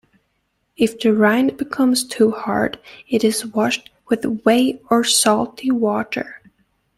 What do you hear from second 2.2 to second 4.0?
hard, it is washed